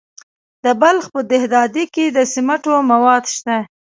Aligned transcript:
د 0.63 0.65
بلخ 0.81 1.05
په 1.13 1.21
دهدادي 1.31 1.85
کې 1.93 2.05
د 2.09 2.17
سمنټو 2.33 2.75
مواد 2.91 3.23
شته. 3.35 3.57